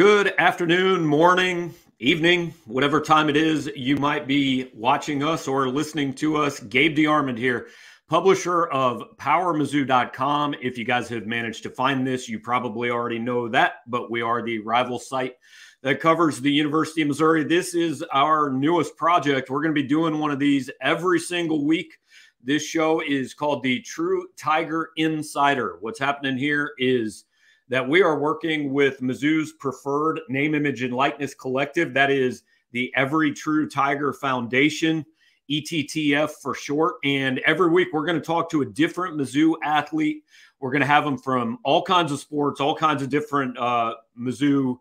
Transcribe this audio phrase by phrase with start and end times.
[0.00, 6.14] good afternoon, morning, evening, whatever time it is you might be watching us or listening
[6.14, 6.58] to us.
[6.58, 7.68] Gabe DeArmond here,
[8.08, 10.54] publisher of PowerMizzou.com.
[10.62, 14.22] If you guys have managed to find this, you probably already know that, but we
[14.22, 15.34] are the rival site
[15.82, 17.44] that covers the University of Missouri.
[17.44, 19.50] This is our newest project.
[19.50, 21.98] We're going to be doing one of these every single week.
[22.42, 25.76] This show is called the True Tiger Insider.
[25.82, 27.26] What's happening here is
[27.70, 31.94] that we are working with Mizzou's preferred name, image, and likeness collective.
[31.94, 32.42] That is
[32.72, 35.06] the Every True Tiger Foundation,
[35.48, 36.96] ETTF for short.
[37.04, 40.24] And every week we're going to talk to a different Mizzou athlete.
[40.58, 43.94] We're going to have them from all kinds of sports, all kinds of different uh,
[44.18, 44.78] Mizzou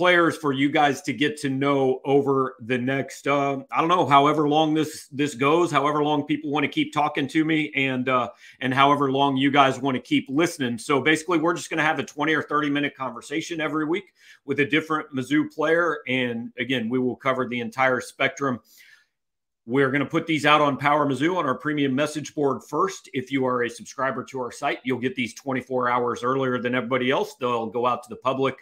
[0.00, 4.06] players for you guys to get to know over the next uh, I don't know
[4.06, 8.08] however long this this goes however long people want to keep talking to me and
[8.08, 8.30] uh,
[8.62, 11.84] and however long you guys want to keep listening so basically we're just going to
[11.84, 14.14] have a 20 or 30 minute conversation every week
[14.46, 18.58] with a different Mizzou player and again we will cover the entire spectrum
[19.66, 23.08] we're going to put these out on Power Mizzou on our premium message board first.
[23.12, 26.74] If you are a subscriber to our site, you'll get these 24 hours earlier than
[26.74, 27.34] everybody else.
[27.34, 28.56] They'll go out to the public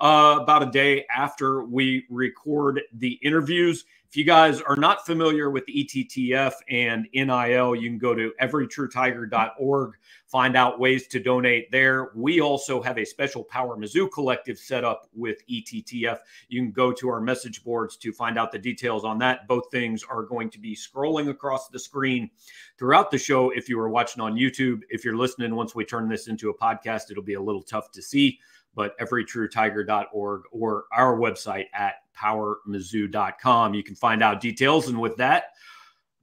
[0.00, 3.84] uh, about a day after we record the interviews.
[4.08, 9.94] If you guys are not familiar with ETTF and NIL, you can go to everytruetiger.org,
[10.26, 12.12] find out ways to donate there.
[12.14, 16.20] We also have a special Power Mizzou collective set up with ETTF.
[16.48, 19.46] You can go to our message boards to find out the details on that.
[19.46, 22.30] Both things are going to be scrolling across the screen
[22.78, 24.80] throughout the show if you are watching on YouTube.
[24.88, 27.90] If you're listening, once we turn this into a podcast, it'll be a little tough
[27.90, 28.40] to see
[28.74, 33.74] but everytruetiger.org or our website at powermizzou.com.
[33.74, 34.88] You can find out details.
[34.88, 35.46] And with that,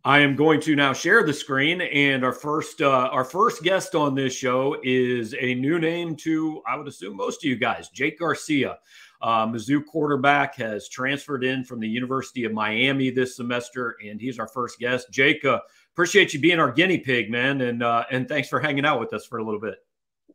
[0.05, 3.95] I am going to now share the screen, and our first uh, our first guest
[3.95, 7.89] on this show is a new name to I would assume most of you guys,
[7.89, 8.77] Jake Garcia.
[9.19, 14.38] Uh, Mizzou quarterback has transferred in from the University of Miami this semester, and he's
[14.38, 15.07] our first guest.
[15.09, 15.59] Jake, uh,
[15.94, 19.12] appreciate you being our guinea pig, man, and uh, and thanks for hanging out with
[19.12, 19.79] us for a little bit.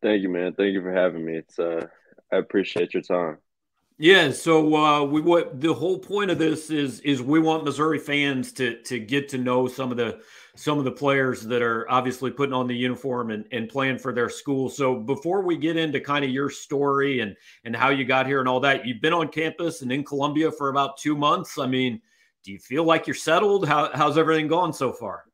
[0.03, 0.53] Thank you, man.
[0.55, 1.37] Thank you for having me.
[1.37, 1.87] It's uh,
[2.33, 3.39] I appreciate your time.
[4.03, 7.99] Yeah, so uh, we what the whole point of this is is we want Missouri
[7.99, 10.23] fans to to get to know some of the
[10.57, 14.15] some of the players that are obviously putting on the uniform and, and playing for
[14.15, 14.71] their school.
[14.71, 18.41] So before we get into kind of your story and and how you got here
[18.41, 21.59] and all that, you've been on campus and in Columbia for about two months.
[21.59, 22.01] I mean,
[22.43, 23.69] do you feel like you're settled?
[23.69, 25.25] How, how's everything going so far?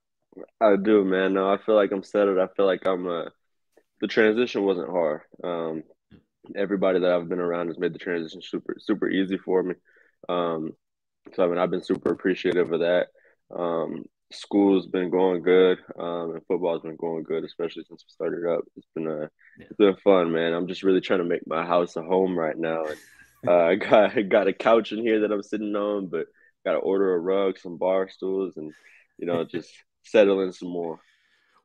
[0.60, 1.34] I do, man.
[1.34, 2.38] No, I feel like I'm settled.
[2.38, 3.06] I feel like I'm.
[3.06, 3.26] Uh,
[4.00, 5.20] the transition wasn't hard.
[5.44, 5.84] Um,
[6.54, 9.74] everybody that I've been around has made the transition super super easy for me.
[10.28, 10.72] Um,
[11.34, 13.08] so I mean, I've been super appreciative of that.
[13.54, 18.48] Um, school's been going good, um, and football's been going good, especially since we started
[18.48, 18.64] up.
[18.76, 19.20] It's been a,
[19.58, 19.66] yeah.
[19.70, 20.52] it's been fun, man.
[20.52, 22.84] I'm just really trying to make my house a home right now.
[22.84, 22.98] And,
[23.48, 26.26] uh, I got got a couch in here that I'm sitting on, but
[26.64, 28.72] got to order a rug, some bar stools, and
[29.18, 29.70] you know, just
[30.04, 31.00] settle in some more.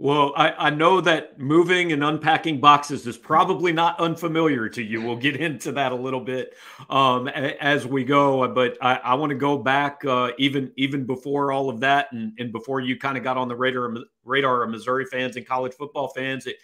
[0.01, 5.00] Well, I, I, know that moving and unpacking boxes is probably not unfamiliar to you.
[5.00, 6.56] We'll get into that a little bit
[6.89, 11.51] um, as we go, but I, I want to go back uh, even even before
[11.51, 13.95] all of that, and, and before you kind of got on the radar
[14.25, 16.47] radar of Missouri fans and college football fans.
[16.47, 16.56] It,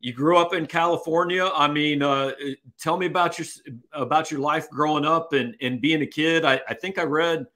[0.00, 1.50] you grew up in California.
[1.54, 2.30] I mean, uh,
[2.78, 3.48] tell me about your
[3.92, 6.46] about your life growing up and and being a kid.
[6.46, 7.48] I, I think I read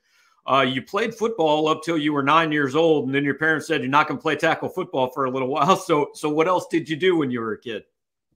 [0.51, 3.67] uh, you played football up till you were nine years old, and then your parents
[3.67, 5.77] said you're not going to play tackle football for a little while.
[5.83, 7.85] So, so what else did you do when you were a kid?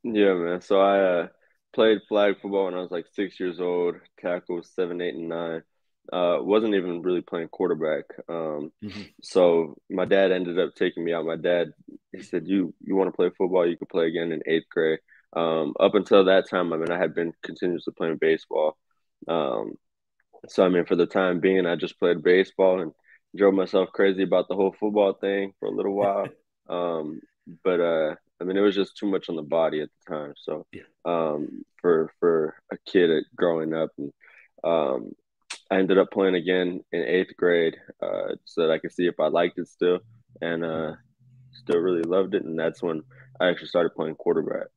[0.02, 0.60] Yeah, man.
[0.60, 1.28] So I uh,
[1.74, 3.96] played flag football when I was like six years old.
[4.20, 5.62] Tackle seven, eight, and nine.
[6.12, 8.04] Uh, wasn't even really playing quarterback.
[8.28, 9.02] Um, mm-hmm.
[9.22, 11.26] So my dad ended up taking me out.
[11.26, 11.72] My dad
[12.12, 13.66] he said, "You you want to play football?
[13.66, 15.00] You could play again in eighth grade."
[15.32, 18.76] Um, up until that time, I mean, I had been continuously playing baseball.
[19.28, 19.74] Um,
[20.48, 22.92] so I mean, for the time being, I just played baseball and
[23.36, 26.26] drove myself crazy about the whole football thing for a little while.
[26.68, 27.20] um,
[27.64, 30.34] but uh, I mean, it was just too much on the body at the time.
[30.36, 30.82] So yeah.
[31.04, 34.12] um, for for a kid growing up, and
[34.64, 35.12] um,
[35.70, 39.18] I ended up playing again in eighth grade uh, so that I could see if
[39.20, 40.00] I liked it still,
[40.40, 40.92] and uh,
[41.52, 42.44] still really loved it.
[42.44, 43.02] And that's when
[43.40, 44.68] I actually started playing quarterback.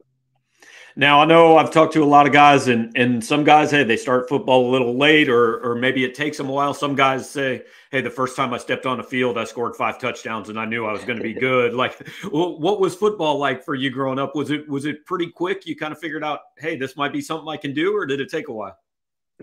[0.96, 3.84] Now I know I've talked to a lot of guys, and and some guys, hey,
[3.84, 6.74] they start football a little late, or or maybe it takes them a while.
[6.74, 10.00] Some guys say, hey, the first time I stepped on the field, I scored five
[10.00, 11.74] touchdowns, and I knew I was going to be good.
[11.80, 14.36] Like, what was football like for you growing up?
[14.36, 15.66] Was it was it pretty quick?
[15.66, 18.20] You kind of figured out, hey, this might be something I can do, or did
[18.20, 18.78] it take a while?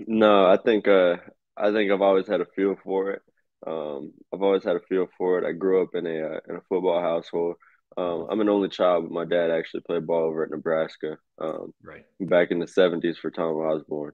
[0.07, 1.17] No, I think uh,
[1.57, 3.23] I think I've always had a feel for it.
[3.67, 5.49] Um, I've always had a feel for it.
[5.49, 7.57] I grew up in a uh, in a football household.
[7.97, 11.17] Um, I'm an only child, but my dad actually played ball over at Nebraska.
[11.41, 12.05] Um, right.
[12.21, 14.13] Back in the '70s for Tom Osborne.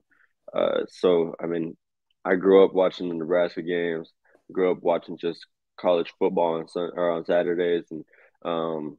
[0.53, 1.75] Uh, so I mean,
[2.23, 4.11] I grew up watching the Nebraska games.
[4.51, 5.45] Grew up watching just
[5.79, 8.05] college football on sun or on Saturdays, and
[8.45, 8.97] um,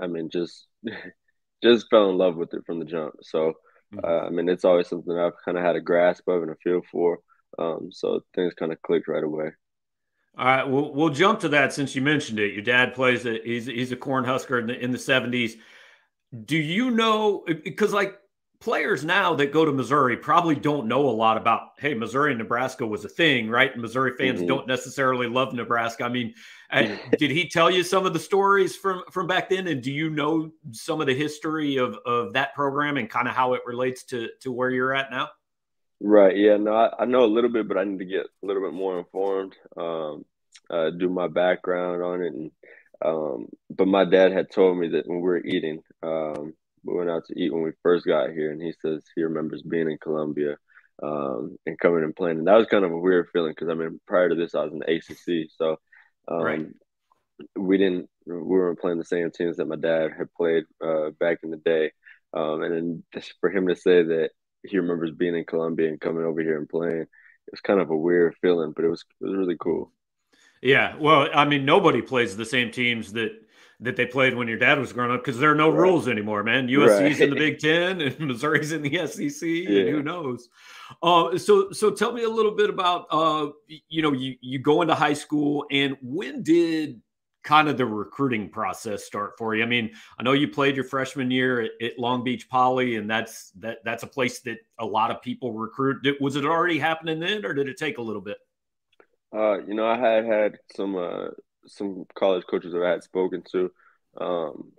[0.00, 0.66] I mean, just
[1.62, 3.14] just fell in love with it from the jump.
[3.22, 3.54] So
[3.94, 4.04] mm-hmm.
[4.04, 6.56] uh, I mean, it's always something I've kind of had a grasp of and a
[6.62, 7.18] feel for.
[7.58, 9.50] Um, so things kind of clicked right away.
[10.38, 12.52] All right, we'll we'll jump to that since you mentioned it.
[12.52, 15.56] Your dad plays a, he's he's a Cornhusker in the in the seventies.
[16.44, 18.18] Do you know because like
[18.60, 22.38] players now that go to Missouri probably don't know a lot about, hey, Missouri and
[22.38, 23.76] Nebraska was a thing, right?
[23.76, 24.48] Missouri fans mm-hmm.
[24.48, 26.04] don't necessarily love Nebraska.
[26.04, 26.34] I mean,
[27.18, 29.66] did he tell you some of the stories from from back then?
[29.66, 33.34] And do you know some of the history of of that program and kind of
[33.34, 35.30] how it relates to to where you're at now?
[36.00, 36.36] Right.
[36.36, 36.56] Yeah.
[36.58, 38.72] No, I, I know a little bit, but I need to get a little bit
[38.72, 39.56] more informed.
[39.76, 40.24] Um,
[40.70, 42.50] uh, do my background on it, and
[43.04, 46.54] um, but my dad had told me that when we were eating, um,
[46.84, 49.62] we went out to eat when we first got here, and he says he remembers
[49.62, 50.56] being in Columbia
[51.02, 52.38] um, and coming and playing.
[52.38, 54.64] And that was kind of a weird feeling because I mean, prior to this, I
[54.64, 55.76] was in the ACC, so
[56.26, 56.66] um, right.
[57.56, 61.38] we didn't we weren't playing the same teams that my dad had played uh, back
[61.42, 61.92] in the day.
[62.34, 64.30] Um, and then for him to say that
[64.62, 67.90] he remembers being in Columbia and coming over here and playing, it was kind of
[67.90, 69.92] a weird feeling, but it was it was really cool.
[70.62, 73.32] Yeah, well, I mean, nobody plays the same teams that
[73.80, 75.78] that they played when your dad was growing up because there are no right.
[75.78, 76.66] rules anymore, man.
[76.66, 77.20] USC's right.
[77.20, 79.80] in the Big Ten and Missouri's in the SEC, yeah.
[79.80, 80.48] and who knows?
[81.02, 83.48] Uh, so, so tell me a little bit about, uh,
[83.88, 87.00] you know, you you go into high school, and when did
[87.44, 89.62] kind of the recruiting process start for you?
[89.62, 93.08] I mean, I know you played your freshman year at, at Long Beach Poly, and
[93.08, 96.04] that's that that's a place that a lot of people recruit.
[96.20, 98.38] Was it already happening then, or did it take a little bit?
[99.34, 101.28] Uh, you know, I had had some uh,
[101.66, 103.70] some college coaches that I had spoken to.
[104.18, 104.72] Um,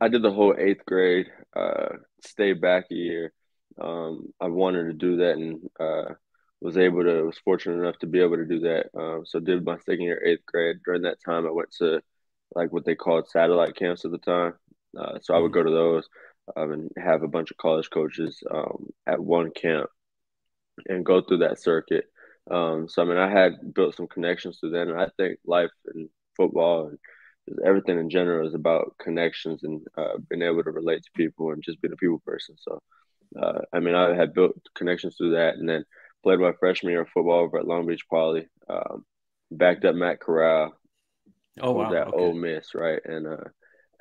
[0.00, 1.88] I did the whole eighth grade, uh,
[2.24, 3.32] stayed back a year.
[3.80, 6.14] Um, I wanted to do that and uh,
[6.60, 8.86] was able to, was fortunate enough to be able to do that.
[8.98, 10.78] Um, so did my second year, eighth grade.
[10.84, 12.00] During that time, I went to
[12.54, 14.54] like what they called satellite camps at the time.
[14.98, 16.08] Uh, so I would go to those
[16.56, 19.90] um, and have a bunch of college coaches um, at one camp
[20.88, 22.04] and go through that circuit.
[22.50, 25.70] Um, so I mean, I had built some connections to then, and I think life
[25.94, 26.98] and football and
[27.64, 31.62] everything in general is about connections and uh, being able to relate to people and
[31.62, 32.56] just being a people person.
[32.58, 32.82] So,
[33.40, 35.84] uh, I mean, I had built connections through that, and then
[36.22, 38.48] played my freshman year of football over at Long Beach Poly.
[38.68, 39.04] Um,
[39.50, 40.74] backed up Matt Corral.
[41.60, 41.90] Oh wow!
[41.90, 42.16] That okay.
[42.16, 43.00] Ole Miss, right?
[43.04, 43.44] And uh,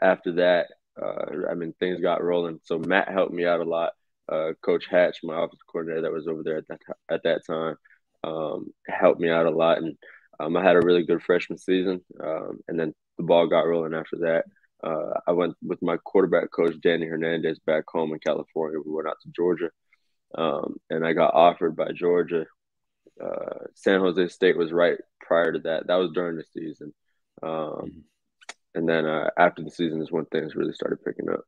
[0.02, 0.68] after that,
[1.02, 2.60] uh, I mean, things got rolling.
[2.64, 3.94] So Matt helped me out a lot.
[4.30, 7.78] Uh, Coach Hatch, my offensive coordinator that was over there at that at that time,
[8.28, 9.98] um, helped me out a lot, and
[10.40, 12.02] um, I had a really good freshman season.
[12.24, 14.46] Um, and then the ball got rolling after that.
[14.84, 18.80] Uh, I went with my quarterback coach Danny Hernandez back home in California.
[18.84, 19.70] We went out to Georgia,
[20.38, 22.46] um, and I got offered by Georgia.
[23.22, 25.88] Uh, San Jose State was right prior to that.
[25.88, 26.94] That was during the season,
[27.42, 28.00] um, mm-hmm.
[28.76, 31.44] and then uh, after the season is when things really started picking up.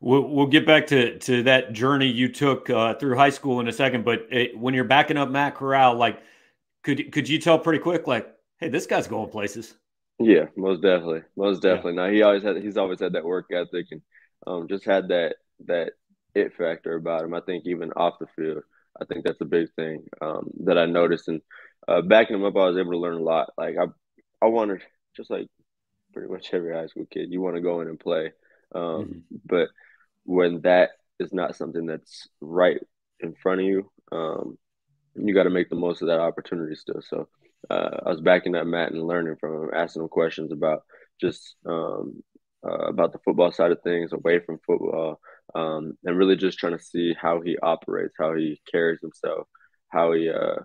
[0.00, 3.68] We'll, we'll get back to, to that journey you took uh, through high school in
[3.68, 4.04] a second.
[4.04, 6.20] But it, when you're backing up Matt Corral, like,
[6.82, 9.74] could could you tell pretty quick, like, hey, this guy's going places?
[10.18, 11.94] Yeah, most definitely, most definitely.
[11.94, 12.06] Yeah.
[12.06, 14.02] Now he always had he's always had that work ethic and
[14.46, 15.36] um, just had that
[15.66, 15.92] that
[16.34, 17.34] it factor about him.
[17.34, 18.62] I think even off the field,
[19.00, 21.28] I think that's a big thing um, that I noticed.
[21.28, 21.40] And
[21.88, 23.50] uh, backing him up, I was able to learn a lot.
[23.56, 23.86] Like I,
[24.44, 24.82] I wanted
[25.16, 25.48] just like
[26.12, 28.32] pretty much every high school kid, you want to go in and play.
[28.74, 29.18] Um, mm-hmm.
[29.44, 29.68] But
[30.26, 32.78] when that is not something that's right
[33.20, 34.58] in front of you, um,
[35.14, 37.00] you got to make the most of that opportunity still.
[37.00, 37.28] So
[37.70, 40.82] uh, I was backing up Matt and learning from him, asking him questions about
[41.20, 42.22] just um,
[42.66, 45.20] uh, about the football side of things, away from football,
[45.54, 49.46] um, and really just trying to see how he operates, how he carries himself,
[49.88, 50.28] how he.
[50.28, 50.56] Uh,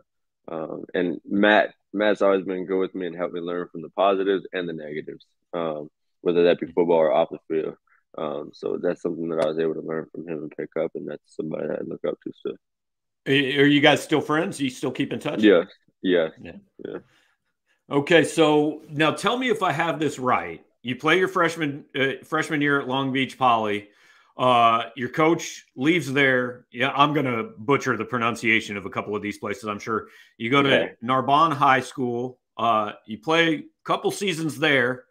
[0.51, 3.89] um, and Matt, Matt's always been good with me and helped me learn from the
[3.89, 5.89] positives and the negatives, um,
[6.21, 7.75] whether that be football or off the field.
[8.17, 10.91] Um, so that's something that I was able to learn from him and pick up,
[10.95, 12.55] and that's somebody that I look up to still.
[13.27, 14.59] Are you guys still friends?
[14.59, 15.41] you still keep in touch?
[15.41, 15.63] Yeah,
[16.01, 16.29] yeah.
[16.41, 16.57] Yeah.
[16.85, 16.97] Yeah.
[17.89, 20.63] Okay, so now tell me if I have this right.
[20.81, 23.89] You play your freshman uh, freshman year at Long Beach Poly.
[24.37, 26.65] Uh, your coach leaves there.
[26.71, 29.65] Yeah, I'm gonna butcher the pronunciation of a couple of these places.
[29.65, 30.93] I'm sure you go to okay.
[31.01, 32.39] Narbonne High School.
[32.57, 35.03] Uh, you play a couple seasons there.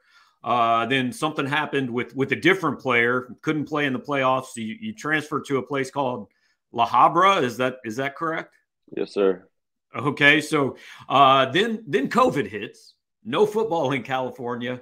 [0.42, 3.28] Uh, then something happened with with a different player.
[3.42, 4.46] Couldn't play in the playoffs.
[4.54, 6.28] So you, you transferred to a place called
[6.72, 7.42] La Habra.
[7.42, 8.54] Is that is that correct?
[8.96, 9.46] Yes, sir.
[9.94, 10.76] Okay, so
[11.08, 12.94] uh, then then COVID hits.
[13.24, 14.80] No football in California.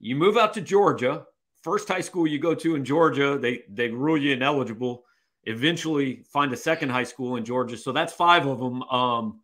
[0.00, 1.26] You move out to Georgia.
[1.62, 5.04] First high school you go to in Georgia, they they rule you ineligible.
[5.46, 7.76] eventually find a second high school in Georgia.
[7.76, 8.82] So that's five of them.
[8.84, 9.40] Um,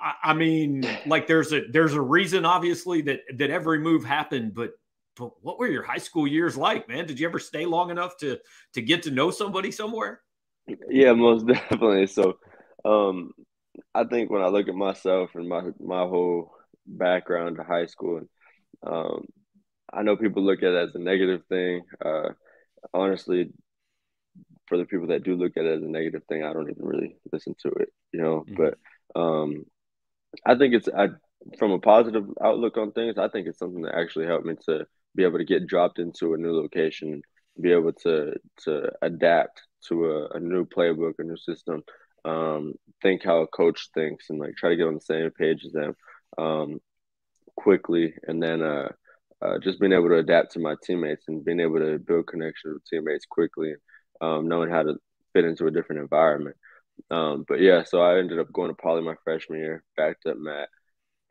[0.00, 4.54] I, I mean, like there's a there's a reason, obviously, that that every move happened,
[4.54, 4.72] but
[5.16, 7.06] but what were your high school years like, man?
[7.06, 8.38] Did you ever stay long enough to
[8.74, 10.20] to get to know somebody somewhere?
[10.88, 12.06] Yeah, most definitely.
[12.06, 12.38] So,
[12.84, 13.32] um,
[13.94, 16.52] I think when I look at myself and my my whole
[16.86, 18.22] background to high school,
[18.86, 19.26] um,
[19.92, 21.82] I know people look at it as a negative thing.
[22.04, 22.30] Uh,
[22.92, 23.50] honestly,
[24.66, 26.84] for the people that do look at it as a negative thing, I don't even
[26.84, 28.44] really listen to it, you know.
[28.48, 28.62] Mm-hmm.
[28.62, 29.64] But um,
[30.44, 31.08] I think it's I
[31.58, 33.18] from a positive outlook on things.
[33.18, 36.34] I think it's something that actually helped me to be able to get dropped into
[36.34, 37.22] a new location,
[37.60, 41.82] be able to to adapt to a, a new playbook, a new system,
[42.24, 45.64] um, think how a coach thinks, and like try to get on the same page
[45.64, 45.94] as them
[46.38, 46.80] um,
[47.56, 48.88] quickly, and then uh,
[49.42, 52.74] uh, just being able to adapt to my teammates and being able to build connections
[52.74, 53.74] with teammates quickly,
[54.20, 54.96] um, knowing how to
[55.32, 56.56] fit into a different environment.
[57.10, 60.36] Um, but yeah, so I ended up going to Poly my freshman year, backed up
[60.38, 60.68] Matt.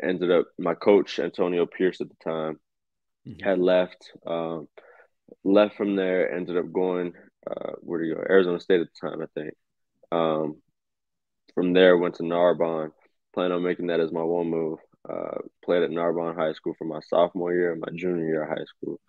[0.01, 2.59] Ended up my coach Antonio Pierce at the time
[3.27, 3.43] mm-hmm.
[3.43, 4.11] had left.
[4.25, 4.67] Um,
[5.43, 7.13] left from there, ended up going
[7.49, 8.21] uh, where do you go?
[8.21, 9.53] Arizona State at the time, I think.
[10.11, 10.61] Um,
[11.53, 12.91] from there, went to Narbonne.
[13.33, 14.79] Plan on making that as my one move.
[15.07, 18.49] Uh, played at Narbonne High School for my sophomore year and my junior year of
[18.49, 18.99] high school.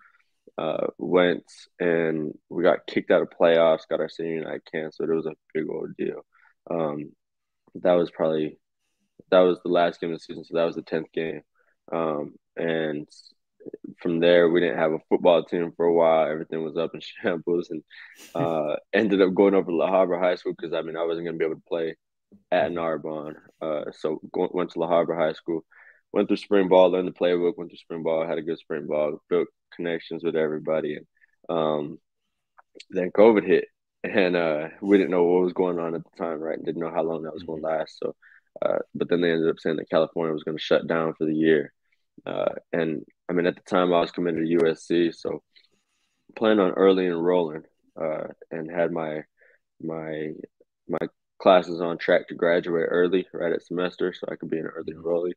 [0.58, 1.44] Uh, went
[1.80, 5.08] and we got kicked out of playoffs, got our senior night canceled.
[5.08, 6.25] It was a big old deal.
[6.70, 7.12] Um,
[7.82, 8.58] that was probably
[9.30, 11.42] that was the last game of the season, so that was the tenth game.
[11.92, 13.08] Um, and
[14.00, 16.30] from there, we didn't have a football team for a while.
[16.30, 17.82] Everything was up in shambles, and
[18.35, 21.26] uh, ended up going over to La Habra High School because I mean I wasn't
[21.26, 21.96] gonna be able to play
[22.50, 23.37] at Narbonne.
[23.61, 25.64] Uh, so go, went to La Habra High School,
[26.12, 28.87] went through spring ball, learned the playbook, went through spring ball, had a good spring
[28.87, 31.06] ball, built connections with everybody, and
[31.49, 31.99] um,
[32.90, 33.66] then COVID hit,
[34.06, 36.56] and uh, we didn't know what was going on at the time, right?
[36.56, 37.78] And didn't know how long that was going to mm-hmm.
[37.78, 37.98] last.
[38.02, 38.14] So,
[38.64, 41.26] uh, but then they ended up saying that California was going to shut down for
[41.26, 41.72] the year,
[42.25, 45.42] uh, and I mean at the time I was committed to USC, so
[46.34, 47.64] planned on early enrolling,
[48.00, 49.22] uh, and had my
[49.82, 50.30] my
[50.88, 51.06] my
[51.38, 54.92] classes on track to graduate early, right at semester, so I could be an early
[54.92, 55.06] mm-hmm.
[55.06, 55.32] enrollee.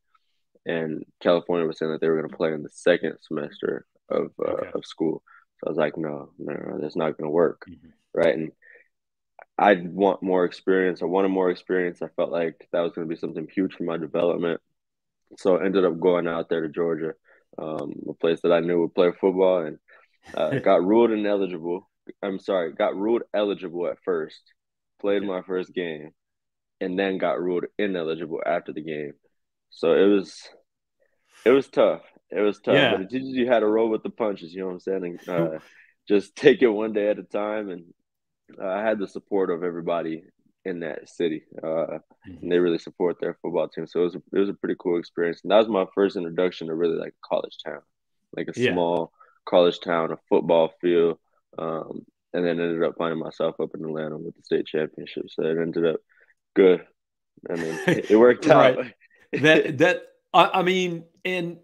[0.66, 4.32] And California was saying that they were going to play in the second semester of
[4.40, 4.72] uh, okay.
[4.74, 5.24] of school.
[5.60, 7.90] So I was like, no, no, no that's not going to work, mm-hmm.
[8.14, 8.34] Right?
[8.34, 8.52] And
[9.58, 11.02] I want more experience.
[11.02, 12.02] I wanted more experience.
[12.02, 14.62] I felt like that was going to be something huge for my development.
[15.38, 17.14] So I ended up going out there to Georgia,
[17.58, 19.78] um, a place that I knew would play football, and
[20.34, 21.90] uh, got ruled ineligible.
[22.24, 24.42] I'm sorry, got ruled eligible at first
[25.00, 26.12] played my first game,
[26.82, 29.14] and then got ruled ineligible after the game.
[29.70, 30.38] So it was
[31.46, 32.02] it was tough.
[32.32, 32.92] It was tough, yeah.
[32.92, 34.54] but it teaches you how to roll with the punches.
[34.54, 35.20] You know what I'm saying?
[35.28, 35.60] And, uh,
[36.08, 37.70] just take it one day at a time.
[37.70, 37.86] And
[38.62, 40.24] I had the support of everybody
[40.66, 42.38] in that city, uh, mm-hmm.
[42.42, 43.88] and they really support their football team.
[43.88, 45.42] So it was a, it was a pretty cool experience.
[45.44, 47.82] And that was my first introduction to really like a college town,
[48.36, 48.74] like a yeah.
[48.74, 49.12] small
[49.48, 51.18] college town, a football field.
[51.58, 55.26] Um, and then ended up finding myself up in Atlanta with the state championship.
[55.30, 56.00] So it ended up
[56.56, 56.86] good.
[57.50, 58.86] I mean, it, worked out.
[59.34, 60.04] that that
[60.34, 61.58] I, I mean, and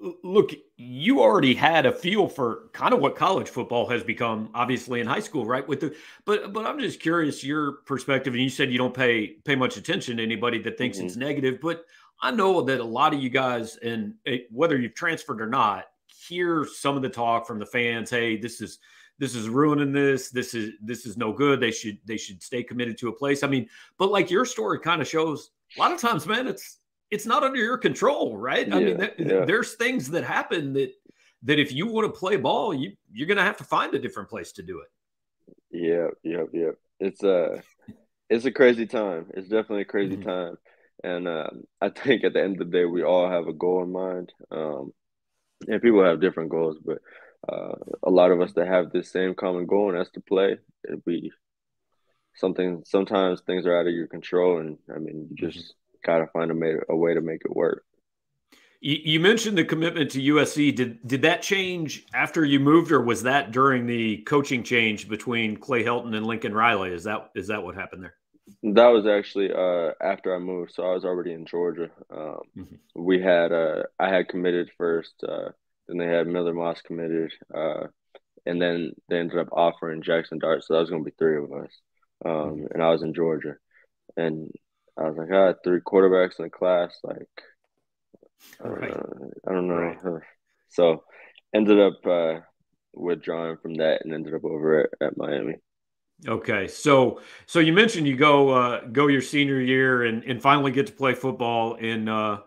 [0.00, 5.00] look, you already had a feel for kind of what college football has become, obviously
[5.00, 5.66] in high school, right?
[5.66, 8.34] With the but but I'm just curious your perspective.
[8.34, 11.06] And you said you don't pay pay much attention to anybody that thinks mm-hmm.
[11.06, 11.84] it's negative, but
[12.20, 14.14] I know that a lot of you guys, and
[14.50, 18.10] whether you've transferred or not, hear some of the talk from the fans.
[18.10, 18.78] Hey, this is
[19.18, 22.62] this is ruining this this is this is no good they should they should stay
[22.62, 25.92] committed to a place i mean but like your story kind of shows a lot
[25.92, 26.78] of times man it's
[27.10, 29.44] it's not under your control right yeah, i mean yeah.
[29.44, 30.92] there's things that happen that
[31.42, 34.28] that if you want to play ball you you're gonna have to find a different
[34.28, 34.88] place to do it
[35.70, 37.62] yeah yeah yeah it's a
[38.28, 40.28] it's a crazy time it's definitely a crazy mm-hmm.
[40.28, 40.56] time
[41.04, 41.50] and uh,
[41.80, 44.32] i think at the end of the day we all have a goal in mind
[44.50, 44.92] um,
[45.66, 46.98] and people have different goals but
[47.46, 50.56] uh, a lot of us that have this same common goal, and that's to play.
[51.06, 51.30] Be
[52.34, 52.82] something.
[52.84, 55.87] Sometimes things are out of your control, and I mean, you just mm-hmm.
[56.04, 57.84] Gotta find a, way, a way to make it work.
[58.80, 60.72] You mentioned the commitment to USC.
[60.72, 65.56] Did did that change after you moved, or was that during the coaching change between
[65.56, 66.92] Clay Helton and Lincoln Riley?
[66.92, 68.14] Is that is that what happened there?
[68.62, 71.90] That was actually uh, after I moved, so I was already in Georgia.
[72.08, 72.76] Um, mm-hmm.
[72.94, 75.24] We had uh, I had committed first.
[75.26, 75.48] Uh,
[75.88, 77.88] then they had Miller Moss committed, uh,
[78.46, 80.62] and then they ended up offering Jackson Dart.
[80.62, 81.70] So that was going to be three of us.
[82.24, 82.66] Um, mm-hmm.
[82.74, 83.56] And I was in Georgia,
[84.16, 84.52] and
[84.98, 86.98] I was like, I had three quarterbacks in the class.
[87.04, 87.28] Like,
[88.60, 88.90] I don't right.
[88.90, 89.30] know.
[89.46, 89.74] I don't know.
[89.74, 90.22] Right.
[90.68, 91.04] So
[91.54, 92.40] ended up uh,
[92.92, 95.54] withdrawing from that and ended up over at, at Miami.
[96.26, 100.72] Okay, so so you mentioned you go uh, go your senior year and, and finally
[100.72, 102.38] get to play football in uh,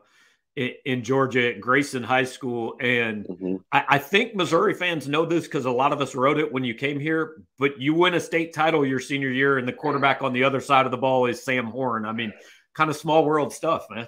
[0.56, 3.56] in, in Georgia at Grayson High School, and mm-hmm.
[3.72, 6.64] I, I, think Missouri fans know this because a lot of us wrote it when
[6.64, 7.44] you came here.
[7.58, 10.60] But you win a state title your senior year, and the quarterback on the other
[10.60, 12.06] side of the ball is Sam Horn.
[12.06, 12.34] I mean,
[12.76, 14.08] kind of small world stuff, man.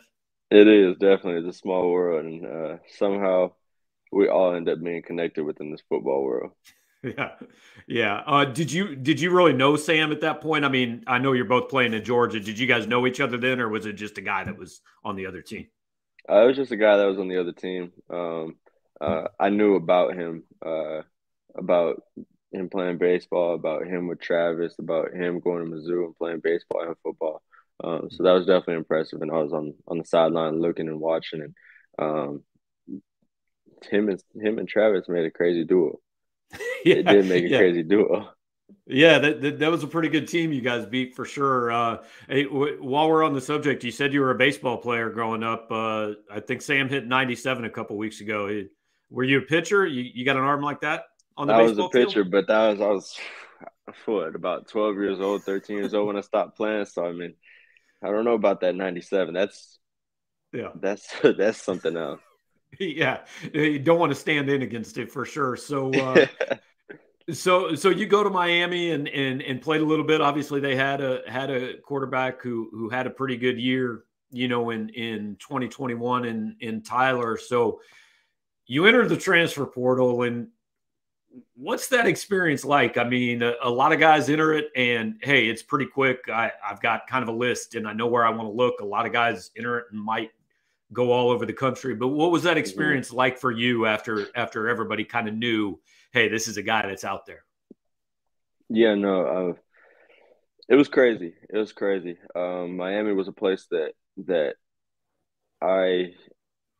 [0.51, 3.53] It is definitely the small world, and uh, somehow
[4.11, 6.51] we all end up being connected within this football world.
[7.05, 7.31] Yeah,
[7.85, 8.21] yeah.
[8.25, 10.63] Uh, did you did you really know Sam at that point?
[10.63, 12.39] I mean, I know you're both playing in Georgia.
[12.39, 14.79] Did you guys know each other then, or was it just a guy that was
[15.03, 15.67] on the other team?
[16.29, 17.91] Uh, it was just a guy that was on the other team.
[18.09, 18.55] Um,
[18.99, 21.01] uh, I knew about him, uh,
[21.55, 22.01] about
[22.51, 26.83] him playing baseball, about him with Travis, about him going to Mizzou and playing baseball
[26.83, 27.41] and football.
[27.83, 29.21] Um, so that was definitely impressive.
[29.21, 31.55] And I was on on the sideline looking and watching, and
[31.99, 32.43] um,
[33.89, 35.99] him and him and Travis made a crazy duo.
[36.85, 37.57] yeah, it did make a yeah.
[37.57, 38.29] crazy duo.
[38.85, 41.71] Yeah, that, that, that was a pretty good team you guys beat for sure.
[41.71, 45.09] Uh, hey, w- while we're on the subject, you said you were a baseball player
[45.09, 45.67] growing up.
[45.71, 48.63] Uh, I think Sam hit 97 a couple weeks ago.
[49.09, 49.85] Were you a pitcher?
[49.85, 51.03] You, you got an arm like that
[51.37, 52.31] on the I was a pitcher, field?
[52.31, 53.17] but that was I was
[54.05, 56.85] what about 12 years old, 13 years old when I stopped playing.
[56.85, 57.35] So I mean,
[58.03, 59.33] I don't know about that 97.
[59.33, 59.79] That's
[60.51, 62.21] yeah, that's that's something else.
[62.79, 63.19] yeah,
[63.53, 65.55] you don't want to stand in against it for sure.
[65.55, 65.93] So.
[65.93, 66.25] Uh,
[67.31, 70.19] So, so you go to Miami and and and played a little bit.
[70.19, 74.49] Obviously, they had a had a quarterback who who had a pretty good year, you
[74.49, 77.37] know, in in 2021 in in Tyler.
[77.37, 77.79] So,
[78.65, 80.49] you enter the transfer portal, and
[81.55, 82.97] what's that experience like?
[82.97, 86.19] I mean, a, a, lot of guys enter it, and hey, it's pretty quick.
[86.27, 88.81] I I've got kind of a list, and I know where I want to look.
[88.81, 90.31] A lot of guys enter it and might
[90.91, 91.95] go all over the country.
[91.95, 92.59] But what was that mm-hmm.
[92.59, 95.79] experience like for you after after everybody kind of knew?
[96.13, 97.43] Hey, this is a guy that's out there?
[98.69, 99.55] Yeah, no,
[100.69, 101.33] it was crazy.
[101.49, 102.17] It was crazy.
[102.35, 103.93] Um, Miami was a place that
[104.25, 104.55] that
[105.61, 106.13] I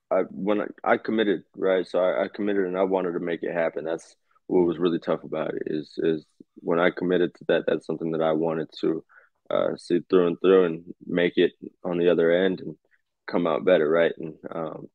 [0.10, 3.44] I when I, I committed right, so I, I, committed and I wanted to make
[3.44, 3.84] it happen.
[3.84, 4.16] That's
[4.48, 7.64] what was really tough about it is is when I committed to that.
[7.68, 9.04] That's something that I wanted to
[9.50, 11.52] uh, see through and through and make it
[11.84, 12.76] on the other end and
[13.28, 14.14] come out better, right?
[14.18, 14.88] And um,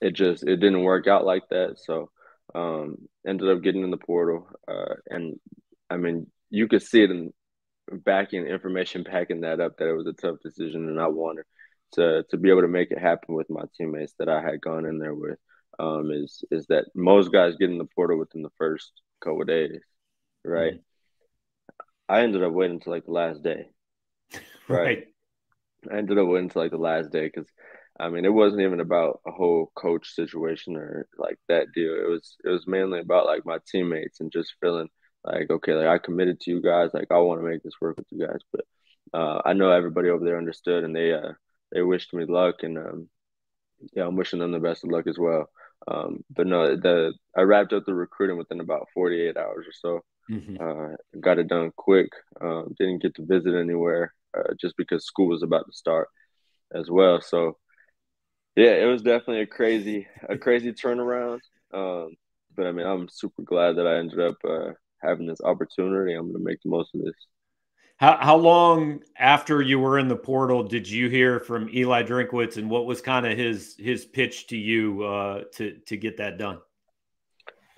[0.00, 1.78] it just it didn't work out like that.
[1.78, 2.10] So
[2.54, 5.38] um, ended up getting in the portal, uh, and
[5.90, 7.32] I mean, you could see it in
[7.90, 11.44] backing information, backing that up that it was a tough decision, and I wanted
[11.92, 14.86] to to be able to make it happen with my teammates that I had gone
[14.86, 15.38] in there with.
[15.78, 19.80] Um, is is that most guys get in the portal within the first couple days,
[20.44, 20.74] right?
[20.74, 20.82] Mm-hmm.
[22.08, 23.68] I ended up waiting until like the last day,
[24.68, 24.78] right?
[24.78, 25.04] right.
[25.90, 27.48] I ended up waiting until like the last day because
[28.00, 31.94] I mean, it wasn't even about a whole coach situation or like that deal.
[31.94, 34.88] It was it was mainly about like my teammates and just feeling
[35.24, 36.90] like okay, like I committed to you guys.
[36.94, 38.40] Like I want to make this work with you guys.
[38.52, 38.64] But
[39.12, 41.32] uh, I know everybody over there understood and they uh,
[41.72, 43.08] they wished me luck and um,
[43.94, 45.48] yeah, I'm wishing them the best of luck as well.
[45.86, 50.04] Um, but no, the I wrapped up the recruiting within about 48 hours or so.
[50.30, 50.56] Mm-hmm.
[50.60, 52.10] Uh, got it done quick.
[52.40, 56.08] Um, didn't get to visit anywhere uh, just because school was about to start
[56.74, 57.20] as well.
[57.20, 57.56] So
[58.58, 61.38] yeah, it was definitely a crazy, a crazy turnaround.
[61.72, 62.16] Um,
[62.56, 66.14] but I mean, I'm super glad that I ended up uh, having this opportunity.
[66.14, 67.14] I'm going to make the most of this.
[67.98, 72.56] How how long after you were in the portal did you hear from Eli Drinkwitz,
[72.56, 76.36] and what was kind of his his pitch to you uh, to to get that
[76.36, 76.58] done?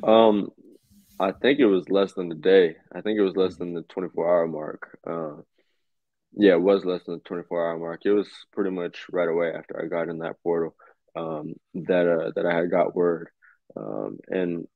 [0.03, 0.51] Um,
[1.19, 2.77] I think it was less than a day.
[2.95, 4.99] I think it was less than the 24 hour mark.
[5.07, 5.43] Uh,
[6.33, 8.03] yeah, it was less than the 24 hour mark.
[8.05, 10.77] It was pretty much right away after I got in that portal
[11.17, 13.29] um, that uh, that I had got word.
[13.77, 14.67] Um, and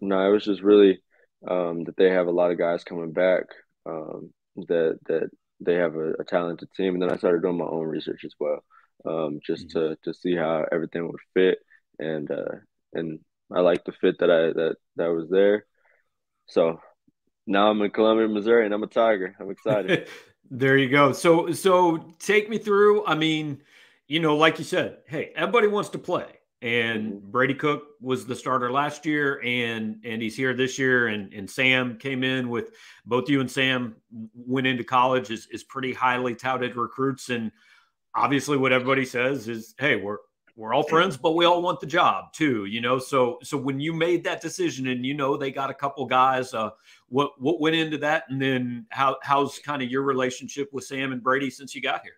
[0.00, 1.02] no, it was just really
[1.48, 3.44] um, that they have a lot of guys coming back.
[3.84, 4.32] Um,
[4.68, 7.86] that that they have a, a, talented team, and then I started doing my own
[7.86, 8.64] research as well,
[9.06, 9.90] um, just mm-hmm.
[9.90, 11.58] to to see how everything would fit.
[11.98, 12.56] And uh,
[12.92, 13.20] and
[13.54, 15.66] I like the fit that I that that was there.
[16.46, 16.80] So
[17.46, 19.34] now I'm in Columbia, Missouri, and I'm a Tiger.
[19.38, 20.08] I'm excited.
[20.54, 21.12] There you go.
[21.12, 23.06] So so take me through.
[23.06, 23.62] I mean,
[24.06, 26.26] you know, like you said, hey, everybody wants to play.
[26.60, 27.30] And mm-hmm.
[27.30, 31.06] Brady Cook was the starter last year, and and he's here this year.
[31.06, 32.74] And and Sam came in with
[33.06, 33.96] both you and Sam
[34.34, 37.30] went into college is is pretty highly touted recruits.
[37.30, 37.50] And
[38.14, 40.18] obviously, what everybody says is, hey, we're
[40.54, 42.98] we're all friends, but we all want the job too, you know.
[42.98, 46.52] So so when you made that decision, and you know they got a couple guys,
[46.52, 46.70] uh,
[47.08, 51.12] what what went into that, and then how how's kind of your relationship with Sam
[51.12, 52.12] and Brady since you got here?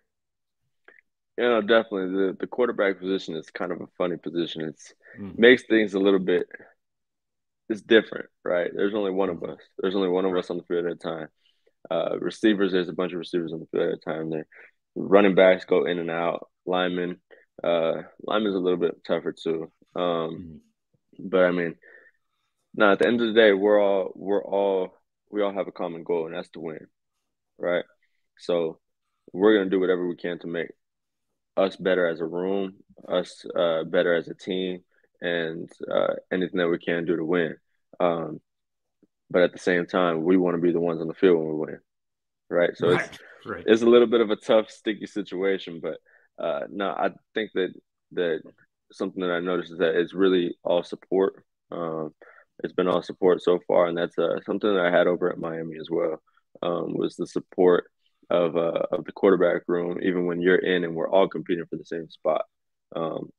[1.37, 4.61] You know, definitely the the quarterback position is kind of a funny position.
[4.61, 5.37] It's mm.
[5.37, 6.47] makes things a little bit.
[7.69, 8.69] It's different, right?
[8.75, 9.53] There's only one of mm-hmm.
[9.53, 9.59] us.
[9.79, 11.27] There's only one of us on the field at a time.
[11.89, 14.29] Uh, receivers, there's a bunch of receivers on the field at a time.
[14.29, 14.45] There,
[14.95, 16.49] running backs go in and out.
[16.67, 17.17] Linemen,
[17.63, 19.71] uh, is a little bit tougher too.
[19.95, 21.29] Um, mm-hmm.
[21.29, 21.75] but I mean,
[22.75, 24.97] now at the end of the day, we're all we're all
[25.31, 26.87] we all have a common goal, and that's to win,
[27.57, 27.85] right?
[28.37, 28.79] So
[29.33, 30.69] we're gonna do whatever we can to make
[31.57, 32.75] us better as a room,
[33.07, 34.83] us uh, better as a team,
[35.21, 37.55] and uh, anything that we can do to win.
[37.99, 38.41] Um,
[39.29, 41.47] but at the same time, we want to be the ones on the field when
[41.47, 41.79] we win,
[42.49, 42.75] right?
[42.75, 43.05] So right.
[43.05, 43.63] it's right.
[43.65, 45.79] it's a little bit of a tough, sticky situation.
[45.81, 45.97] But
[46.37, 47.73] uh, no, I think that
[48.13, 48.41] that
[48.91, 51.43] something that I noticed is that it's really all support.
[51.71, 52.13] Um,
[52.63, 55.37] it's been all support so far, and that's uh, something that I had over at
[55.39, 56.21] Miami as well.
[56.61, 57.85] Um, was the support
[58.29, 61.75] of uh, of the quarterback room, even when you're in and we're all competing for
[61.75, 62.45] the same spot.
[62.95, 63.29] Um,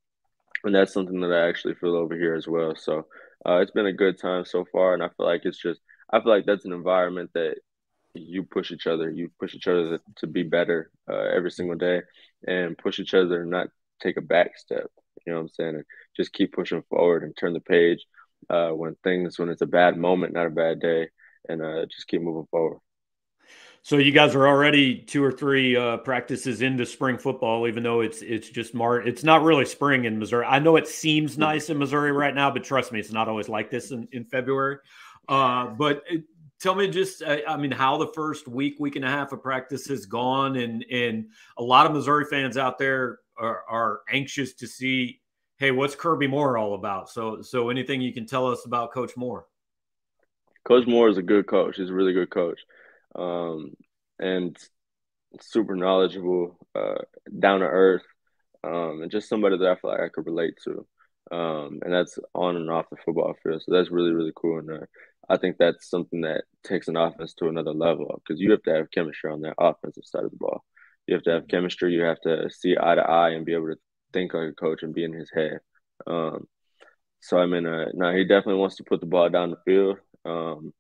[0.65, 2.75] and that's something that I actually feel over here as well.
[2.77, 3.07] So
[3.47, 5.81] uh, it's been a good time so far, and I feel like it's just
[6.13, 7.57] I feel like that's an environment that
[8.15, 11.77] you push each other, you push each other to, to be better uh, every single
[11.77, 12.03] day,
[12.47, 13.69] and push each other and not
[14.01, 14.91] take a back step.
[15.27, 15.75] You know what I'm saying?
[15.77, 15.85] And
[16.17, 18.05] just keep pushing forward and turn the page
[18.51, 21.09] uh, when things when it's a bad moment, not a bad day,
[21.49, 22.79] and uh, just keep moving forward.
[23.83, 28.01] So you guys are already two or three uh, practices into spring football, even though
[28.01, 29.07] it's it's just March.
[29.07, 30.45] It's not really spring in Missouri.
[30.45, 33.49] I know it seems nice in Missouri right now, but trust me, it's not always
[33.49, 34.79] like this in, in February.
[35.29, 36.03] Uh, but
[36.61, 39.43] tell me just, uh, I mean, how the first week, week and a half of
[39.43, 41.27] practice has gone, and and
[41.59, 45.21] a lot of Missouri fans out there are, are anxious to see,
[45.59, 47.11] hey, what's Kirby Moore all about?
[47.11, 49.47] So so anything you can tell us about Coach Moore?
[50.65, 51.77] Coach Moore is a good coach.
[51.77, 52.61] He's a really good coach
[53.15, 53.75] um,
[54.19, 54.57] and
[55.41, 56.99] super knowledgeable, uh,
[57.39, 58.03] down to earth,
[58.65, 60.87] um, and just somebody that I feel like I could relate to.
[61.31, 63.63] Um, and that's on and off the football field.
[63.63, 64.59] So that's really, really cool.
[64.61, 64.87] And uh,
[65.29, 68.75] I think that's something that takes an offense to another level because you have to
[68.75, 70.65] have chemistry on that offensive side of the ball.
[71.07, 71.93] You have to have chemistry.
[71.93, 73.77] You have to see eye to eye and be able to
[74.13, 75.59] think like a coach and be in his head.
[76.07, 76.47] Um,
[77.21, 79.99] so I mean, uh, now he definitely wants to put the ball down the field,
[80.25, 80.73] um,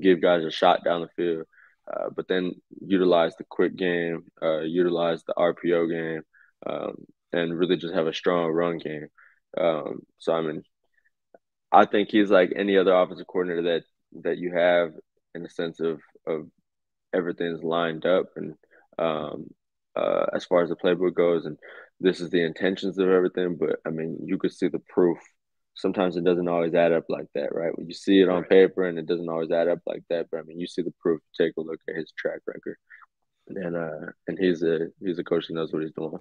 [0.00, 1.46] give guys a shot down the field,
[1.92, 6.22] uh, but then utilize the quick game, uh, utilize the RPO game,
[6.66, 6.96] um,
[7.32, 9.08] and really just have a strong run game.
[9.58, 10.62] Um, so I mean,
[11.72, 13.82] I think he's like any other offensive coordinator that
[14.22, 14.92] that you have
[15.34, 16.48] in the sense of of
[17.14, 18.54] everything's lined up and
[18.98, 19.48] um,
[19.94, 21.58] uh, as far as the playbook goes, and
[22.00, 23.56] this is the intentions of everything.
[23.56, 25.18] But I mean, you could see the proof
[25.76, 27.76] sometimes it doesn't always add up like that, right?
[27.76, 28.48] When you see it on right.
[28.48, 30.94] paper and it doesn't always add up like that, but I mean, you see the
[31.00, 31.20] proof.
[31.38, 32.76] Take a look at his track record,
[33.48, 36.18] and uh, and he's a he's a coach that knows what he's doing.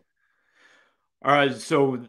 [1.23, 2.05] All right, so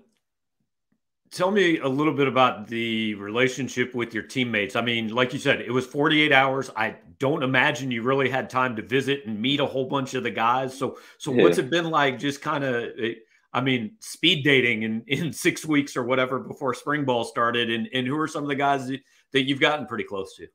[1.30, 4.76] tell me a little bit about the relationship with your teammates.
[4.76, 6.70] I mean, like you said, it was 48 hours.
[6.76, 10.22] I don't imagine you really had time to visit and meet a whole bunch of
[10.22, 10.76] the guys.
[10.76, 11.42] So, so yeah.
[11.42, 12.18] what's it been like?
[12.18, 13.14] Just kind of eh,
[13.52, 17.70] I mean, speed dating in, in six weeks or whatever before spring ball started.
[17.70, 20.46] And, and who are some of the guys that you've gotten pretty close to?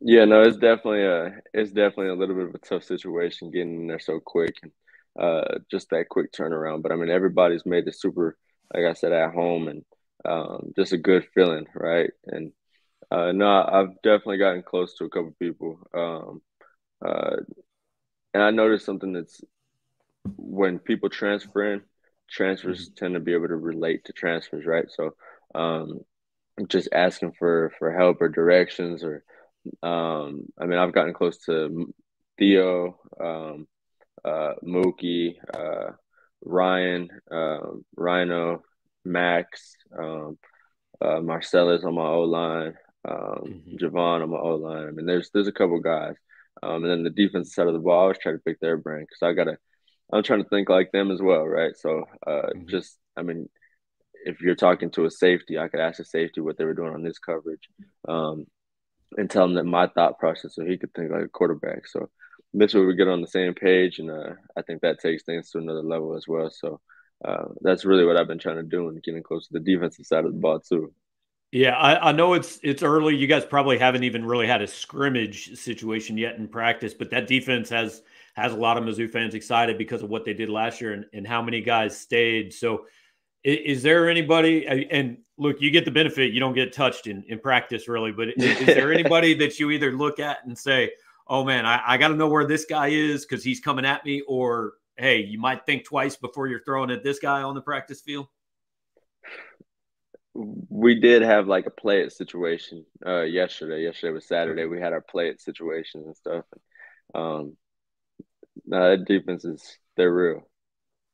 [0.00, 3.82] Yeah, no, it's definitely a it's definitely a little bit of a tough situation getting
[3.82, 4.72] in there so quick and
[5.18, 6.82] uh, just that quick turnaround.
[6.82, 8.36] But I mean, everybody's made it super,
[8.74, 9.84] like I said, at home and
[10.24, 12.10] um, just a good feeling, right?
[12.26, 12.52] And
[13.10, 16.42] uh, no, I've definitely gotten close to a couple people, um,
[17.04, 17.36] uh,
[18.32, 19.40] and I noticed something that's
[20.36, 21.82] when people transfer in,
[22.30, 22.94] transfers mm-hmm.
[22.96, 24.86] tend to be able to relate to transfers, right?
[24.90, 25.14] So,
[25.54, 26.00] um,
[26.68, 29.22] just asking for for help or directions, or
[29.82, 31.92] um, I mean, I've gotten close to
[32.38, 33.68] Theo, um,
[34.24, 35.92] uh, Mookie, uh,
[36.44, 37.60] Ryan, uh,
[37.96, 38.62] Rhino,
[39.04, 40.38] Max, um,
[41.00, 42.74] uh, Marcellus on my O line,
[43.06, 43.76] um, mm-hmm.
[43.76, 44.88] Javon on my O line.
[44.88, 46.14] I mean, there's there's a couple guys,
[46.62, 47.98] um, and then the defense side of the ball.
[47.98, 49.58] I always try to pick their brain because I gotta
[50.12, 51.76] I'm trying to think like them as well, right?
[51.76, 52.68] So uh, mm-hmm.
[52.68, 53.48] just, I mean,
[54.24, 56.94] if you're talking to a safety, I could ask a safety what they were doing
[56.94, 57.68] on this coverage,
[58.08, 58.46] um,
[59.16, 61.86] and tell him that my thought process, so he could think like a quarterback.
[61.88, 62.10] So
[62.54, 65.50] this way we get on the same page, and uh, I think that takes things
[65.50, 66.50] to another level as well.
[66.50, 66.80] So
[67.24, 70.06] uh, that's really what I've been trying to do and getting close to the defensive
[70.06, 70.92] side of the ball too.
[71.50, 73.14] Yeah, I, I, know it's it's early.
[73.14, 77.28] You guys probably haven't even really had a scrimmage situation yet in practice, but that
[77.28, 78.02] defense has
[78.34, 81.06] has a lot of Mizzou fans excited because of what they did last year and,
[81.12, 82.52] and how many guys stayed.
[82.52, 82.86] So,
[83.44, 84.66] is, is, there anybody?
[84.66, 88.10] And look, you get the benefit; you don't get touched in in practice, really.
[88.10, 90.90] But is, is there anybody that you either look at and say,
[91.26, 94.04] "Oh man, I, I got to know where this guy is because he's coming at
[94.04, 97.62] me," or "Hey, you might think twice before you're throwing at this guy on the
[97.62, 98.26] practice field"?
[100.34, 103.82] we did have like a play it situation uh, yesterday.
[103.82, 104.66] Yesterday was Saturday.
[104.66, 106.44] We had our play it situations and stuff.
[107.14, 107.56] Um,
[108.66, 110.48] no, that defense is they're real.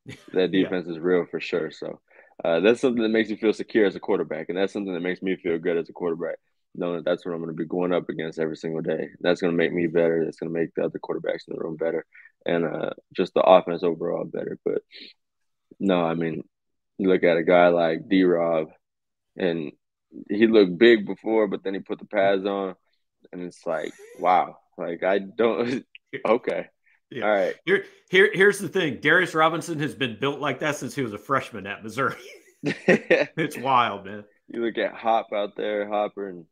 [0.32, 0.94] That defense yeah.
[0.94, 1.70] is real for sure.
[1.70, 2.00] So
[2.42, 5.00] uh, that's something that makes you feel secure as a quarterback, and that's something that
[5.00, 6.38] makes me feel good as a quarterback,
[6.74, 9.08] knowing that that's what I'm going to be going up against every single day.
[9.20, 10.24] That's going to make me better.
[10.24, 12.04] That's going to make the other quarterbacks in the room better,
[12.46, 14.58] and uh, just the offense overall better.
[14.64, 14.82] But
[15.78, 16.42] no, I mean,
[16.98, 18.24] you look at a guy like D.
[18.24, 18.68] Rob,
[19.36, 19.72] and
[20.28, 22.74] he looked big before, but then he put the pads on,
[23.32, 25.84] and it's like, wow, like I don't.
[26.26, 26.66] okay.
[27.10, 27.24] Yeah.
[27.24, 27.54] All right.
[27.64, 29.00] Here, here, here's the thing.
[29.00, 32.14] Darius Robinson has been built like that since he was a freshman at Missouri.
[32.62, 34.24] it's wild, man.
[34.46, 36.44] You look at Hop out there, Hopper, and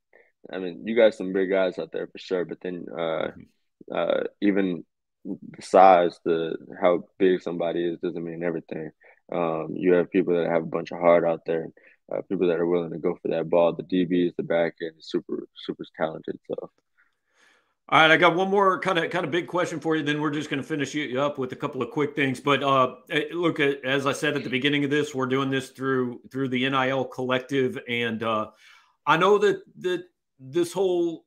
[0.50, 2.44] I mean, you got some big guys out there for sure.
[2.44, 3.94] But then, uh, mm-hmm.
[3.94, 4.84] uh, even
[5.24, 8.90] the size, the how big somebody is doesn't mean everything.
[9.30, 11.68] Um, you have people that have a bunch of heart out there,
[12.12, 13.74] uh, people that are willing to go for that ball.
[13.74, 16.38] The DBs, the back end, super, super talented.
[16.48, 16.70] So
[17.90, 20.02] all right, I got one more kind of kind of big question for you.
[20.02, 22.38] Then we're just going to finish you up with a couple of quick things.
[22.38, 25.70] But uh, eh, look, as I said at the beginning of this, we're doing this
[25.70, 28.50] through through the NIL collective, and uh,
[29.06, 30.04] I know that that
[30.38, 31.24] this whole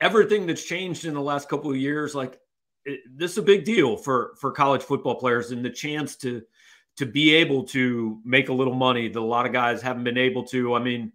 [0.00, 2.38] everything that's changed in the last couple of years, like
[2.84, 6.42] it, this is a big deal for for college football players, and the chance to
[6.96, 10.18] to be able to make a little money that a lot of guys haven't been
[10.18, 10.74] able to.
[10.74, 11.12] I mean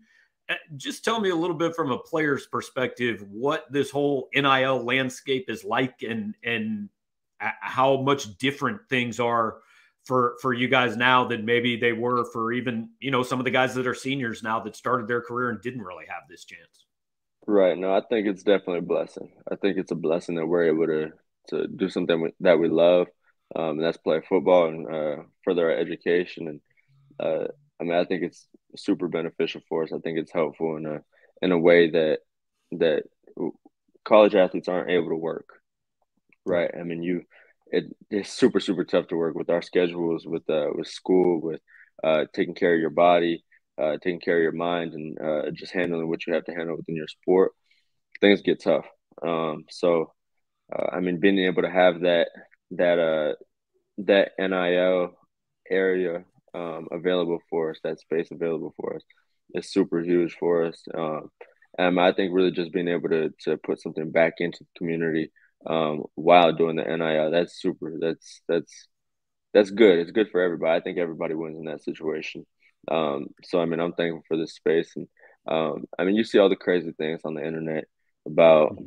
[0.49, 4.83] uh, just tell me a little bit from a player's perspective what this whole NIL
[4.83, 6.89] landscape is like and and
[7.39, 9.57] how much different things are
[10.03, 13.45] for for you guys now than maybe they were for even you know some of
[13.45, 16.43] the guys that are seniors now that started their career and didn't really have this
[16.43, 16.85] chance.
[17.45, 17.77] Right.
[17.77, 19.31] No, I think it's definitely a blessing.
[19.51, 21.11] I think it's a blessing that we're able to
[21.49, 23.07] to do something that we love,
[23.53, 26.47] um, and that's play football and uh, further our education.
[26.47, 26.61] And
[27.19, 27.47] uh,
[27.81, 29.91] I mean, I think it's super beneficial for us.
[29.93, 31.01] I think it's helpful in a
[31.41, 32.19] in a way that
[32.73, 33.03] that
[34.05, 35.49] college athletes aren't able to work.
[36.45, 36.71] Right.
[36.77, 37.23] I mean, you
[37.67, 41.61] it, it's super super tough to work with our schedules, with uh, with school, with
[42.03, 43.43] uh, taking care of your body,
[43.81, 46.77] uh, taking care of your mind, and uh, just handling what you have to handle
[46.77, 47.51] within your sport.
[48.21, 48.85] Things get tough.
[49.21, 50.13] Um, so,
[50.73, 52.29] uh, I mean, being able to have that
[52.71, 53.33] that uh
[53.99, 55.11] that NIL
[55.69, 59.03] area um, available for us, that space available for us,
[59.53, 60.83] is super huge for us.
[60.93, 61.29] Um,
[61.77, 65.31] and I think really just being able to to put something back into the community
[65.65, 67.93] um, while doing the NIL, that's super.
[67.99, 68.87] That's that's
[69.53, 69.99] that's good.
[69.99, 70.77] It's good for everybody.
[70.77, 72.45] I think everybody wins in that situation.
[72.89, 75.07] Um, so I mean, I'm thankful for this space, and
[75.47, 77.85] um, I mean, you see all the crazy things on the internet
[78.25, 78.77] about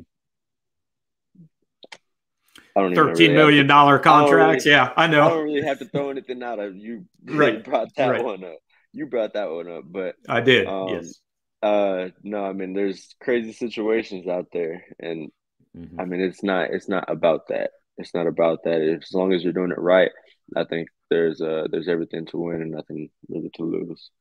[2.75, 4.65] thirteen million dollar contracts.
[4.65, 5.25] Really, yeah, I know.
[5.25, 6.59] I don't really have to throw anything out.
[6.59, 7.63] Of you really right.
[7.63, 8.23] brought that right.
[8.23, 8.57] one up.
[8.93, 10.67] You brought that one up, but I did.
[10.67, 11.19] Um, yes.
[11.61, 15.31] Uh, no, I mean, there's crazy situations out there, and
[15.75, 15.99] mm-hmm.
[15.99, 16.69] I mean, it's not.
[16.71, 17.71] It's not about that.
[17.97, 18.81] It's not about that.
[18.81, 20.11] As long as you're doing it right,
[20.55, 24.11] I think there's uh there's everything to win and nothing really to lose.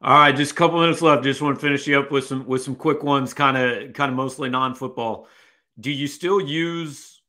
[0.00, 1.24] All right, just a couple minutes left.
[1.24, 4.10] Just want to finish you up with some with some quick ones, kind of kind
[4.10, 5.28] of mostly non football.
[5.80, 7.20] Do you still use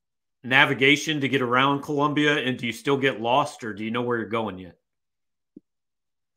[0.44, 2.38] navigation to get around Columbia?
[2.38, 4.76] And do you still get lost, or do you know where you're going yet?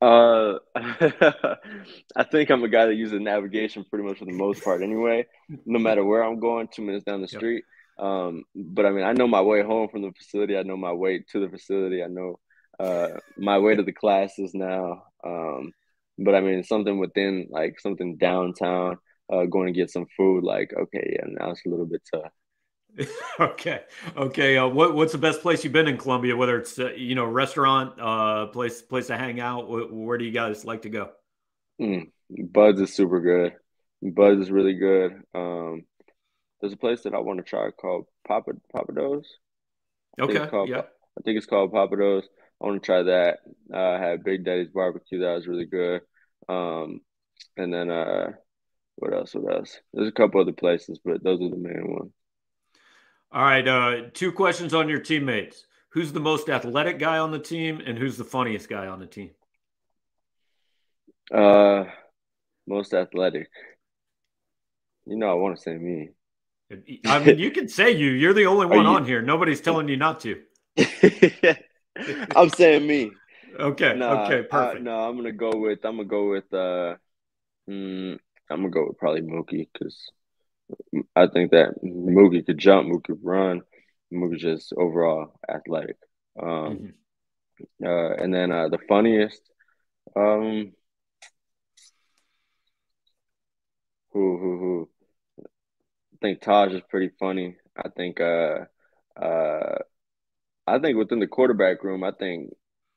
[0.01, 4.83] Uh, I think I'm a guy that uses navigation pretty much for the most part,
[4.83, 5.27] anyway.
[5.65, 7.65] No matter where I'm going, two minutes down the street.
[7.99, 10.57] Um, but I mean, I know my way home from the facility.
[10.57, 12.03] I know my way to the facility.
[12.03, 12.39] I know
[12.81, 15.05] uh, my way to the classes now.
[15.25, 15.73] Um,
[16.19, 18.99] but I mean, something within like something downtown,
[19.33, 20.45] uh, going to get some food.
[20.45, 22.33] Like, okay, yeah, now it's a little bit tough.
[23.41, 23.81] okay.
[24.17, 24.59] Okay.
[24.59, 26.37] Uh, what What's the best place you've been in Columbia?
[26.37, 29.69] Whether it's uh, you know restaurant, uh, place place to hang out.
[29.69, 31.11] Where, where do you guys like to go?
[31.81, 33.55] Mm, Buds is super good.
[34.03, 35.23] Buds is really good.
[35.35, 35.85] Um,
[36.63, 39.25] there's a place that I want to try called Papa Pappadeaux.
[40.21, 40.47] Okay.
[40.47, 40.83] Called, yeah.
[41.19, 42.23] I think it's called Pappadeaux.
[42.23, 43.41] I want to try that.
[43.73, 45.19] Uh, I had Big Daddy's barbecue.
[45.19, 46.03] That was really good.
[46.49, 47.01] Um,
[47.57, 48.31] and then uh,
[48.95, 49.35] what else?
[49.35, 49.81] What else?
[49.93, 52.13] There's a couple other places, but those are the main ones.
[53.33, 53.67] All right.
[53.67, 55.67] Uh, two questions on your teammates.
[55.91, 59.07] Who's the most athletic guy on the team, and who's the funniest guy on the
[59.07, 59.31] team?
[61.35, 61.85] Uh,
[62.69, 63.49] most athletic.
[65.07, 66.11] You know, I want to say me.
[67.07, 68.11] I mean, you can say you.
[68.11, 68.91] You're the only one you...
[68.91, 69.23] on here.
[69.23, 70.41] Nobody's telling you not to.
[72.37, 73.11] I'm saying me.
[73.59, 73.95] Okay.
[73.97, 74.43] Nah, okay.
[74.43, 74.81] Perfect.
[74.81, 75.85] I, no, I'm gonna go with.
[75.85, 76.53] I'm gonna go with.
[76.53, 76.97] Uh,
[77.69, 78.19] mm,
[78.51, 80.11] I'm gonna go with probably Mookie because
[81.15, 83.63] I think that Mookie could jump, Mookie could run,
[84.13, 85.97] Mookie just overall athletic.
[86.41, 86.95] Um,
[87.81, 87.85] mm-hmm.
[87.85, 89.41] uh, and then uh, the funniest,
[90.17, 90.73] um,
[94.13, 94.89] who who who?
[96.23, 97.57] I think Taj is pretty funny.
[97.77, 98.67] I think uh,
[99.21, 99.79] Uh,
[100.67, 102.51] I think within the quarterback room, I think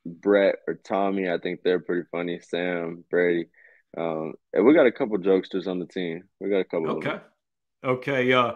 [0.06, 2.40] Brett or Tommy, I think they're pretty funny.
[2.40, 3.48] Sam, Brady.
[3.98, 6.24] Um, and we got a couple jokesters on the team.
[6.40, 6.92] We got a couple.
[6.98, 7.20] Okay.
[7.84, 8.34] Okay.
[8.34, 8.54] Uh,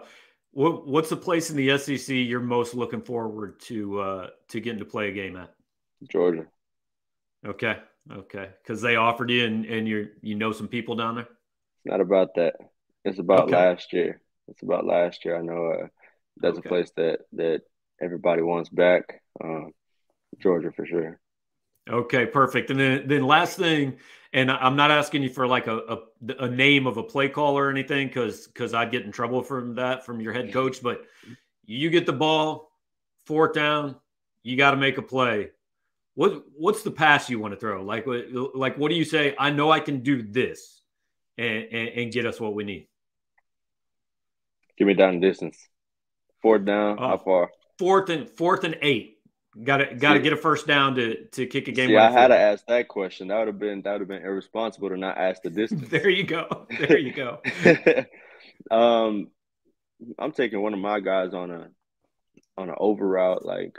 [0.52, 4.78] what, what's the place in the SEC you're most looking forward to uh, to getting
[4.78, 5.52] to play a game at?
[6.08, 6.46] Georgia.
[7.46, 7.78] Okay.
[8.12, 8.50] Okay.
[8.62, 11.28] Because they offered you, and, and you you know some people down there.
[11.28, 12.54] It's not about that.
[13.04, 13.56] It's about okay.
[13.56, 14.20] last year.
[14.50, 15.36] It's about last year.
[15.36, 15.86] I know uh,
[16.36, 16.68] that's okay.
[16.68, 17.62] a place that that
[18.00, 19.22] everybody wants back.
[19.42, 19.72] Um,
[20.40, 21.20] Georgia for sure.
[21.88, 22.70] Okay, perfect.
[22.70, 23.98] And then then last thing,
[24.32, 27.58] and I'm not asking you for like a a, a name of a play call
[27.58, 30.82] or anything because because I'd get in trouble from that from your head coach.
[30.82, 31.04] But
[31.64, 32.70] you get the ball,
[33.24, 33.96] fourth down,
[34.42, 35.50] you got to make a play.
[36.14, 37.82] What what's the pass you want to throw?
[37.82, 38.04] Like
[38.54, 39.34] like what do you say?
[39.38, 40.82] I know I can do this,
[41.38, 42.89] and and, and get us what we need.
[44.80, 45.58] Give me down distance.
[46.40, 46.98] Fourth down.
[46.98, 47.50] Uh, how far?
[47.78, 49.18] Fourth and fourth and eight.
[49.62, 51.90] Got to got to get a first down to to kick a game.
[51.90, 53.28] See, I had to ask that question.
[53.28, 55.86] That would have been that would have been irresponsible to not ask the distance.
[55.90, 56.66] there you go.
[56.78, 57.40] There you go.
[58.70, 59.28] um,
[60.18, 61.68] I'm taking one of my guys on a
[62.56, 63.76] on an over route, like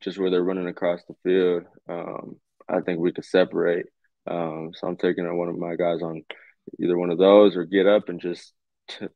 [0.00, 1.62] just where they're running across the field.
[1.88, 2.36] Um,
[2.68, 3.86] I think we could separate.
[4.26, 6.22] Um, so I'm taking one of my guys on
[6.78, 8.52] either one of those or get up and just
[8.88, 9.06] t-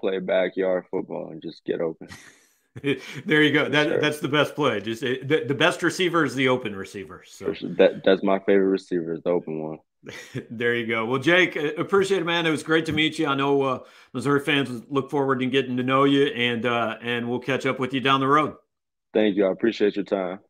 [0.00, 2.08] play backyard football and just get open.
[3.24, 3.68] there you go.
[3.68, 4.00] That sure.
[4.00, 4.80] that's the best play.
[4.80, 7.22] Just the, the best receiver is the open receiver.
[7.26, 9.78] So that that's my favorite receiver is the open one.
[10.50, 11.04] there you go.
[11.04, 12.46] Well, Jake, eh, appreciate it, man.
[12.46, 13.26] It was great to meet you.
[13.26, 13.78] I know uh,
[14.12, 17.78] Missouri fans look forward to getting to know you, and uh, and we'll catch up
[17.78, 18.54] with you down the road.
[19.14, 19.46] Thank you.
[19.46, 20.40] I appreciate your time.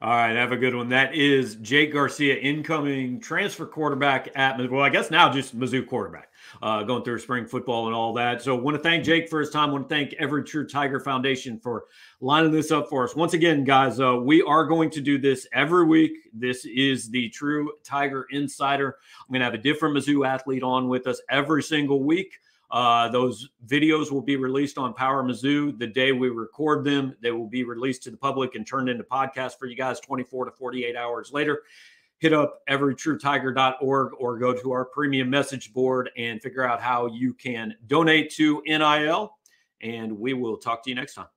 [0.00, 0.90] All right, have a good one.
[0.90, 6.30] That is Jake Garcia, incoming transfer quarterback at well, I guess now just Mizzou quarterback,
[6.62, 8.40] uh, going through spring football and all that.
[8.40, 9.72] So, want to thank Jake for his time.
[9.72, 11.86] Want to thank Every True Tiger Foundation for
[12.20, 13.16] lining this up for us.
[13.16, 16.12] Once again, guys, uh, we are going to do this every week.
[16.32, 18.98] This is the True Tiger Insider.
[19.20, 22.38] I'm going to have a different Mizzou athlete on with us every single week.
[22.70, 27.14] Uh, those videos will be released on Power Mizzou the day we record them.
[27.20, 30.46] They will be released to the public and turned into podcasts for you guys 24
[30.46, 31.62] to 48 hours later.
[32.18, 37.32] Hit up everytruetiger.org or go to our premium message board and figure out how you
[37.32, 39.36] can donate to NIL.
[39.80, 41.28] And we will talk to you next time.